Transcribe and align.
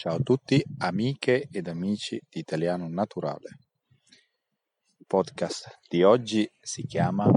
Ciao 0.00 0.14
a 0.14 0.22
tutti, 0.22 0.64
amiche 0.78 1.46
ed 1.52 1.68
amici 1.68 2.18
di 2.30 2.38
Italiano 2.38 2.88
Naturale. 2.88 3.58
Il 4.96 5.04
podcast 5.06 5.80
di 5.86 6.02
oggi 6.02 6.50
si 6.58 6.86
chiama 6.86 7.30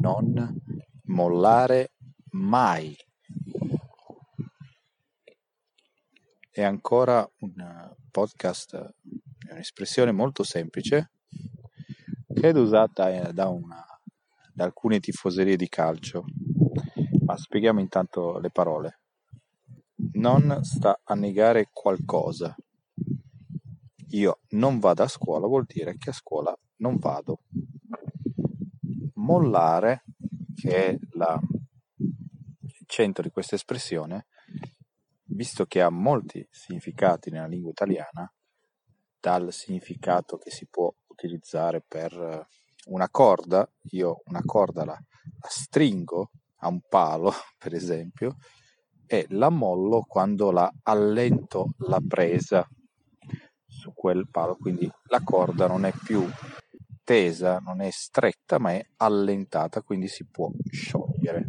Non 0.00 0.62
mollare 1.08 1.92
mai. 2.30 2.96
È 6.50 6.62
ancora 6.62 7.30
un 7.40 7.94
podcast, 8.10 8.94
un'espressione 9.50 10.10
molto 10.10 10.42
semplice 10.42 11.10
che 12.32 12.48
è 12.48 12.58
usata 12.58 13.30
da, 13.30 13.48
una, 13.48 13.84
da 14.54 14.64
alcune 14.64 15.00
tifoserie 15.00 15.56
di 15.56 15.68
calcio. 15.68 16.24
Ma 17.26 17.36
spieghiamo 17.36 17.80
intanto 17.80 18.38
le 18.38 18.50
parole 18.50 18.99
non 20.20 20.62
sta 20.64 21.00
a 21.02 21.14
negare 21.14 21.70
qualcosa. 21.72 22.54
Io 24.10 24.40
non 24.50 24.78
vado 24.78 25.02
a 25.02 25.08
scuola 25.08 25.46
vuol 25.46 25.64
dire 25.64 25.96
che 25.96 26.10
a 26.10 26.12
scuola 26.12 26.54
non 26.76 26.98
vado. 26.98 27.40
Mollare, 29.14 30.04
che 30.54 30.86
è 30.88 30.98
la, 31.12 31.40
il 31.96 32.84
centro 32.84 33.22
di 33.22 33.30
questa 33.30 33.54
espressione, 33.54 34.26
visto 35.24 35.64
che 35.64 35.80
ha 35.80 35.88
molti 35.88 36.46
significati 36.50 37.30
nella 37.30 37.46
lingua 37.46 37.70
italiana, 37.70 38.30
dal 39.18 39.52
significato 39.52 40.36
che 40.36 40.50
si 40.50 40.66
può 40.66 40.92
utilizzare 41.06 41.80
per 41.80 42.46
una 42.86 43.08
corda, 43.08 43.66
io 43.92 44.20
una 44.26 44.42
corda 44.44 44.84
la, 44.84 44.92
la 44.92 45.48
stringo 45.48 46.30
a 46.56 46.68
un 46.68 46.80
palo, 46.86 47.32
per 47.56 47.72
esempio, 47.72 48.36
e 49.12 49.26
la 49.30 49.48
mollo 49.48 50.02
quando 50.02 50.52
la 50.52 50.72
allento 50.84 51.74
la 51.78 52.00
presa 52.06 52.64
su 53.66 53.92
quel 53.92 54.28
palo, 54.30 54.54
quindi 54.54 54.88
la 55.08 55.20
corda 55.24 55.66
non 55.66 55.84
è 55.84 55.92
più 56.04 56.24
tesa, 57.02 57.58
non 57.58 57.80
è 57.80 57.90
stretta, 57.90 58.60
ma 58.60 58.70
è 58.70 58.86
allentata, 58.98 59.82
quindi 59.82 60.06
si 60.06 60.24
può 60.28 60.48
sciogliere. 60.70 61.44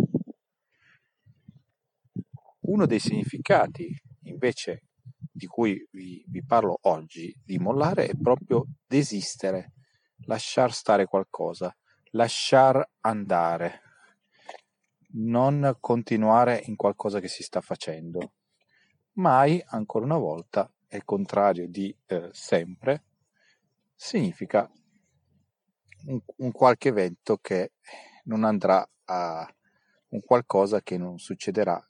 Uno 2.62 2.88
dei 2.88 3.00
significati 3.00 3.96
invece 4.24 4.86
di 5.32 5.46
cui 5.46 5.88
vi, 5.92 6.26
vi 6.30 6.44
parlo 6.44 6.80
oggi 6.82 7.32
di 7.46 7.60
mollare 7.60 8.08
è 8.08 8.16
proprio 8.20 8.66
desistere, 8.88 9.74
lasciar 10.26 10.74
stare 10.74 11.06
qualcosa, 11.06 11.72
lasciar 12.14 12.84
andare 13.02 13.82
non 15.14 15.78
continuare 15.80 16.62
in 16.66 16.76
qualcosa 16.76 17.20
che 17.20 17.28
si 17.28 17.44
sta 17.44 17.62
facendo. 17.62 18.34
Mai, 19.14 19.64
ancora 19.68 20.06
una 20.06 20.18
volta, 20.18 20.72
è 20.88 20.96
il 20.96 21.06
contrario 21.06 21.68
di 21.68 21.96
eh, 22.06 22.30
sempre, 22.32 23.04
significa 23.96 24.70
un, 26.06 26.20
un, 26.38 26.52
qualche 26.52 26.90
evento 26.90 27.38
che 27.38 27.74
non 28.26 28.44
andrà 28.44 28.88
a 29.06 29.48
un 30.10 30.22
qualcosa 30.22 30.82
che 30.82 30.98
non 30.98 31.20
succederà 31.20 31.82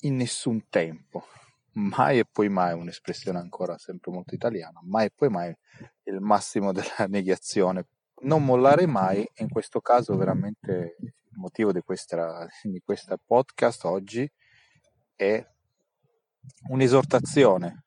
in 0.00 0.16
nessun 0.16 0.68
tempo. 0.68 1.26
Mai 1.74 2.18
e 2.18 2.24
poi 2.26 2.48
mai, 2.48 2.74
un'espressione 2.74 3.38
ancora 3.38 3.78
sempre 3.78 4.12
molto 4.12 4.34
italiana, 4.34 4.80
mai 4.82 5.06
e 5.06 5.10
poi 5.10 5.30
mai 5.30 5.56
il 6.04 6.20
massimo 6.20 6.72
della 6.72 7.06
negazione. 7.08 7.86
Non 8.24 8.44
mollare 8.44 8.86
mai, 8.86 9.28
in 9.38 9.48
questo 9.48 9.80
caso 9.80 10.16
veramente 10.16 10.96
il 11.00 11.38
motivo 11.38 11.72
di 11.72 11.80
questa, 11.80 12.46
di 12.62 12.80
questa 12.80 13.16
podcast 13.16 13.84
oggi 13.84 14.30
è 15.16 15.44
un'esortazione. 16.68 17.82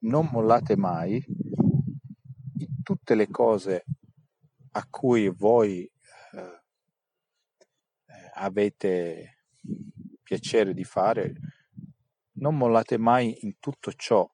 Non 0.00 0.28
mollate 0.32 0.74
mai 0.76 1.24
tutte 2.82 3.14
le 3.14 3.28
cose 3.28 3.84
a 4.72 4.84
cui 4.90 5.28
voi 5.28 5.84
eh, 6.32 6.62
avete 8.34 9.44
piacere 10.20 10.74
di 10.74 10.82
fare, 10.82 11.34
non 12.38 12.56
mollate 12.56 12.98
mai 12.98 13.38
in 13.42 13.60
tutto 13.60 13.92
ciò 13.92 14.28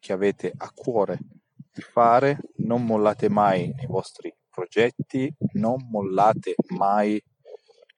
che 0.00 0.12
avete 0.12 0.52
a 0.56 0.68
cuore 0.72 1.37
fare, 1.80 2.38
non 2.58 2.84
mollate 2.84 3.28
mai 3.28 3.72
nei 3.74 3.86
vostri 3.86 4.34
progetti, 4.50 5.32
non 5.54 5.88
mollate 5.90 6.54
mai 6.76 7.22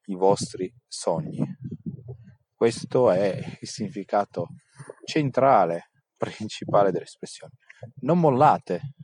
i 0.06 0.14
vostri 0.14 0.72
sogni. 0.86 1.42
Questo 2.54 3.10
è 3.10 3.58
il 3.60 3.68
significato 3.68 4.48
centrale, 5.04 5.90
principale 6.16 6.90
dell'espressione. 6.90 7.54
Non 8.00 8.20
mollate, 8.20 8.94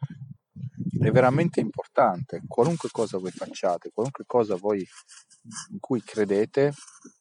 è 1.00 1.10
veramente 1.10 1.60
importante. 1.60 2.43
Qualunque 2.47 2.91
cosa 2.91 3.19
voi 3.19 3.31
facciate, 3.31 3.91
qualunque 3.93 4.25
cosa 4.26 4.56
voi 4.56 4.87
in 5.70 5.78
cui 5.81 6.03
credete, 6.03 6.72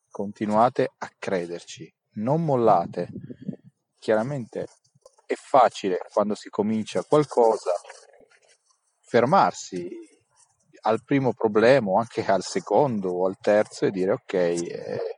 continuate 0.10 0.92
a 0.98 1.10
crederci. 1.18 1.94
Non 2.16 2.44
mollate. 2.44 3.10
Chiaramente 3.98 4.68
è 5.26 5.34
facile 5.36 6.00
quando 6.12 6.36
si 6.36 6.50
comincia 6.50 7.04
qualcosa 7.04 7.72
fermarsi 9.02 9.88
al 10.82 11.04
primo 11.04 11.34
problema 11.34 11.92
o 11.92 11.98
anche 11.98 12.24
al 12.26 12.44
secondo 12.44 13.10
o 13.10 13.26
al 13.26 13.38
terzo 13.40 13.86
e 13.86 13.92
dire 13.92 14.12
ok, 14.12 14.34
eh, 14.34 15.18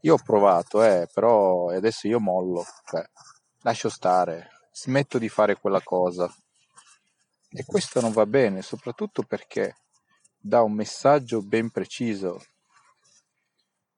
io 0.00 0.14
ho 0.14 0.22
provato, 0.22 0.82
eh, 0.82 1.08
però 1.12 1.70
adesso 1.70 2.06
io 2.06 2.20
mollo, 2.20 2.64
cioè, 2.84 3.04
lascio 3.62 3.88
stare, 3.88 4.50
smetto 4.72 5.18
di 5.18 5.28
fare 5.28 5.56
quella 5.56 5.80
cosa. 5.82 6.32
E 7.48 7.64
questo 7.64 8.00
non 8.00 8.12
va 8.12 8.26
bene, 8.26 8.62
soprattutto 8.62 9.22
perché 9.22 9.76
dà 10.36 10.62
un 10.62 10.72
messaggio 10.72 11.42
ben 11.42 11.70
preciso, 11.70 12.40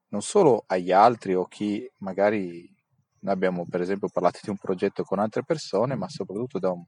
non 0.08 0.22
solo 0.22 0.64
agli 0.66 0.92
altri 0.92 1.34
o 1.34 1.44
chi 1.44 1.90
magari 1.98 2.74
abbiamo 3.24 3.64
per 3.68 3.80
esempio 3.80 4.08
parlato 4.08 4.40
di 4.42 4.50
un 4.50 4.56
progetto 4.56 5.02
con 5.04 5.18
altre 5.18 5.42
persone, 5.44 5.94
ma 5.94 6.08
soprattutto 6.08 6.58
dà 6.58 6.70
un 6.70 6.84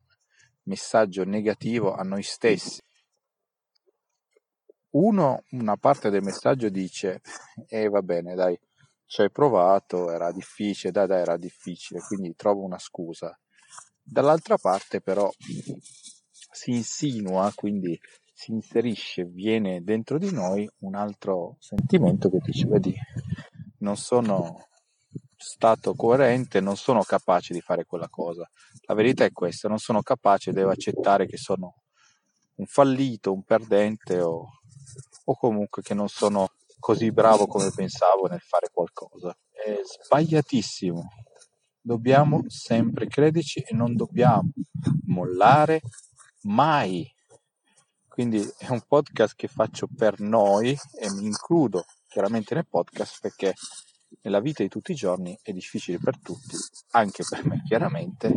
messaggio 0.64 1.24
negativo 1.24 1.94
a 1.94 2.02
noi 2.02 2.22
stessi 2.22 2.80
uno, 4.90 5.44
una 5.50 5.76
parte 5.76 6.10
del 6.10 6.22
messaggio 6.22 6.68
dice, 6.68 7.20
e 7.68 7.82
eh, 7.82 7.88
va 7.88 8.02
bene, 8.02 8.34
dai, 8.34 8.58
ci 9.06 9.20
hai 9.20 9.30
provato, 9.30 10.10
era 10.10 10.32
difficile, 10.32 10.92
dai, 10.92 11.06
dai, 11.06 11.20
era 11.20 11.36
difficile, 11.36 12.00
quindi 12.00 12.34
trovo 12.34 12.64
una 12.64 12.78
scusa. 12.78 13.38
Dall'altra 14.02 14.56
parte 14.56 15.00
però 15.00 15.30
si 16.52 16.72
insinua, 16.72 17.52
quindi 17.54 17.98
si 18.32 18.52
inserisce, 18.52 19.24
viene 19.24 19.82
dentro 19.82 20.18
di 20.18 20.32
noi 20.32 20.68
un 20.78 20.94
altro 20.94 21.56
sentimento 21.60 22.28
che 22.28 22.38
dice, 22.42 22.66
vedi, 22.66 22.94
non 23.78 23.96
sono 23.96 24.69
stato 25.42 25.94
coerente, 25.94 26.60
non 26.60 26.76
sono 26.76 27.02
capace 27.02 27.52
di 27.52 27.60
fare 27.60 27.84
quella 27.84 28.08
cosa. 28.08 28.48
La 28.86 28.94
verità 28.94 29.24
è 29.24 29.32
questa, 29.32 29.68
non 29.68 29.78
sono 29.78 30.02
capace, 30.02 30.52
devo 30.52 30.70
accettare 30.70 31.26
che 31.26 31.36
sono 31.36 31.74
un 32.56 32.66
fallito, 32.66 33.32
un 33.32 33.42
perdente 33.42 34.20
o 34.20 34.46
o 35.30 35.36
comunque 35.36 35.82
che 35.82 35.94
non 35.94 36.08
sono 36.08 36.48
così 36.78 37.12
bravo 37.12 37.46
come 37.46 37.70
pensavo 37.74 38.26
nel 38.26 38.40
fare 38.40 38.68
qualcosa. 38.72 39.36
È 39.50 39.78
sbagliatissimo. 40.04 41.08
Dobbiamo 41.80 42.42
sempre 42.48 43.06
crederci 43.06 43.60
e 43.60 43.74
non 43.74 43.94
dobbiamo 43.94 44.50
mollare 45.06 45.80
mai. 46.42 47.06
Quindi 48.08 48.40
è 48.58 48.68
un 48.70 48.82
podcast 48.86 49.34
che 49.36 49.48
faccio 49.48 49.86
per 49.94 50.20
noi 50.20 50.70
e 50.70 51.10
mi 51.12 51.26
includo 51.26 51.84
chiaramente 52.08 52.54
nel 52.54 52.66
podcast 52.66 53.18
perché 53.20 53.54
nella 54.22 54.40
vita 54.40 54.62
di 54.62 54.68
tutti 54.68 54.92
i 54.92 54.96
giorni 54.96 55.38
è 55.42 55.52
difficile 55.52 55.98
per 55.98 56.18
tutti, 56.20 56.56
anche 56.90 57.24
per 57.28 57.46
me 57.46 57.62
chiaramente, 57.66 58.34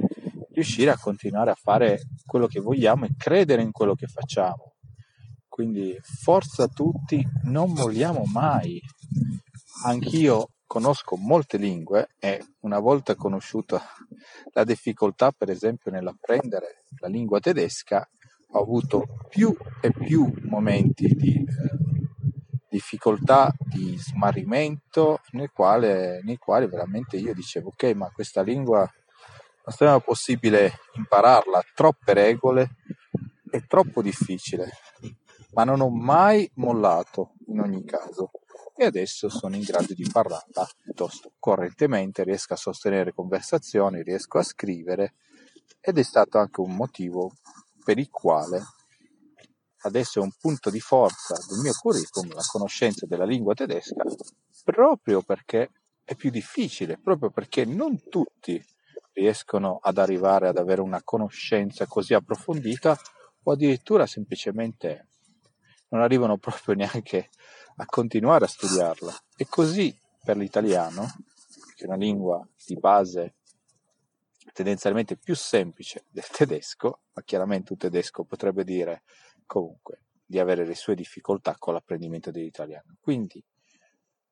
riuscire 0.51 0.91
a 0.91 0.97
continuare 0.97 1.51
a 1.51 1.57
fare 1.61 1.99
quello 2.25 2.47
che 2.47 2.59
vogliamo 2.59 3.05
e 3.05 3.15
credere 3.17 3.61
in 3.61 3.71
quello 3.71 3.95
che 3.95 4.07
facciamo 4.07 4.73
quindi 5.53 5.95
forza 6.01 6.67
tutti, 6.67 7.23
non 7.43 7.73
molliamo 7.73 8.23
mai. 8.25 8.81
Anch'io 9.85 10.47
conosco 10.65 11.15
molte 11.15 11.57
lingue 11.57 12.07
e 12.17 12.43
una 12.61 12.79
volta 12.79 13.13
conosciuta 13.13 13.79
la 14.53 14.63
difficoltà, 14.63 15.31
per 15.31 15.51
esempio, 15.51 15.91
nell'apprendere 15.91 16.85
la 16.97 17.07
lingua 17.07 17.39
tedesca, 17.39 18.03
ho 18.53 18.59
avuto 18.59 19.03
più 19.29 19.55
e 19.79 19.91
più 19.91 20.27
momenti 20.45 21.05
di 21.09 21.35
eh, 21.35 21.82
difficoltà, 22.73 23.53
di 23.57 23.97
smarrimento, 23.97 25.21
nel 25.31 25.51
quale, 25.51 26.21
nei 26.23 26.37
quali 26.37 26.67
veramente 26.67 27.17
io 27.17 27.33
dicevo, 27.33 27.69
ok, 27.69 27.83
ma 27.95 28.09
questa 28.11 28.41
lingua 28.41 28.79
non 28.79 29.75
sarà 29.75 29.99
possibile 29.99 30.71
impararla, 30.93 31.63
troppe 31.73 32.13
regole, 32.13 32.75
è 33.49 33.61
troppo 33.65 34.01
difficile 34.01 34.71
ma 35.53 35.63
non 35.63 35.81
ho 35.81 35.89
mai 35.89 36.49
mollato 36.55 37.33
in 37.47 37.59
ogni 37.59 37.83
caso. 37.83 38.31
e 38.75 38.85
adesso 38.85 39.29
sono 39.29 39.55
in 39.55 39.61
grado 39.61 39.93
di 39.93 40.07
parlarla 40.11 40.67
piuttosto 40.81 41.33
correntemente, 41.37 42.23
riesco 42.23 42.53
a 42.53 42.57
sostenere 42.57 43.13
conversazioni, 43.13 44.01
riesco 44.01 44.39
a 44.39 44.43
scrivere 44.43 45.13
ed 45.79 45.99
è 45.99 46.03
stato 46.03 46.39
anche 46.39 46.59
un 46.59 46.75
motivo 46.75 47.33
per 47.83 47.99
il 47.99 48.09
quale 48.09 48.63
adesso 49.83 50.19
è 50.19 50.21
un 50.21 50.31
punto 50.39 50.69
di 50.69 50.79
forza 50.79 51.35
del 51.47 51.59
mio 51.59 51.73
curriculum 51.73 52.33
la 52.33 52.43
conoscenza 52.49 53.05
della 53.05 53.25
lingua 53.25 53.53
tedesca 53.53 54.03
proprio 54.63 55.21
perché 55.21 55.71
è 56.03 56.15
più 56.15 56.29
difficile, 56.29 56.97
proprio 56.97 57.29
perché 57.29 57.65
non 57.65 58.09
tutti 58.09 58.63
riescono 59.13 59.79
ad 59.81 59.97
arrivare 59.97 60.47
ad 60.47 60.57
avere 60.57 60.81
una 60.81 61.01
conoscenza 61.03 61.85
così 61.85 62.13
approfondita 62.13 62.97
o 63.43 63.51
addirittura 63.51 64.05
semplicemente 64.05 65.07
non 65.89 66.01
arrivano 66.01 66.37
proprio 66.37 66.75
neanche 66.75 67.29
a 67.77 67.85
continuare 67.85 68.45
a 68.45 68.47
studiarla. 68.47 69.13
E 69.35 69.45
così 69.47 69.95
per 70.23 70.37
l'italiano, 70.37 71.05
che 71.75 71.83
è 71.83 71.87
una 71.87 71.95
lingua 71.95 72.45
di 72.65 72.75
base 72.77 73.35
tendenzialmente 74.51 75.17
più 75.17 75.35
semplice 75.35 76.05
del 76.09 76.27
tedesco, 76.27 77.01
ma 77.13 77.23
chiaramente 77.23 77.73
un 77.73 77.79
tedesco 77.79 78.23
potrebbe 78.23 78.63
dire 78.63 79.03
comunque 79.53 80.01
di 80.25 80.39
avere 80.39 80.65
le 80.65 80.73
sue 80.73 80.95
difficoltà 80.95 81.55
con 81.59 81.75
l'apprendimento 81.75 82.31
dell'italiano. 82.31 82.95
Quindi 82.99 83.43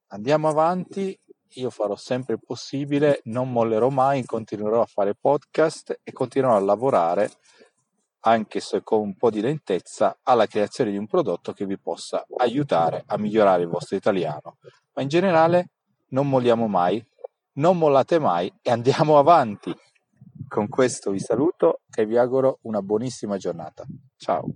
andiamo 0.07 0.47
avanti, 0.47 1.15
io 1.55 1.69
farò 1.69 1.95
sempre 1.95 2.33
il 2.33 2.41
possibile, 2.43 3.21
non 3.25 3.51
mollerò 3.51 3.89
mai, 3.89 4.25
continuerò 4.25 4.81
a 4.81 4.87
fare 4.87 5.13
podcast 5.13 5.99
e 6.03 6.11
continuerò 6.11 6.55
a 6.55 6.59
lavorare 6.59 7.29
anche 8.21 8.59
se 8.59 8.81
con 8.81 8.99
un 8.99 9.15
po' 9.15 9.29
di 9.29 9.41
lentezza, 9.41 10.17
alla 10.23 10.47
creazione 10.47 10.91
di 10.91 10.97
un 10.97 11.05
prodotto 11.05 11.53
che 11.53 11.65
vi 11.65 11.77
possa 11.77 12.25
aiutare 12.37 13.03
a 13.05 13.17
migliorare 13.17 13.63
il 13.63 13.69
vostro 13.69 13.95
italiano. 13.95 14.57
Ma 14.93 15.03
in 15.03 15.07
generale 15.07 15.69
non 16.09 16.27
molliamo 16.27 16.67
mai, 16.67 17.03
non 17.53 17.77
mollate 17.77 18.17
mai 18.17 18.51
e 18.61 18.71
andiamo 18.71 19.19
avanti. 19.19 19.73
Con 20.47 20.67
questo 20.67 21.11
vi 21.11 21.19
saluto 21.19 21.81
e 21.95 22.05
vi 22.05 22.17
auguro 22.17 22.59
una 22.63 22.81
buonissima 22.81 23.37
giornata. 23.37 23.85
Ciao. 24.17 24.45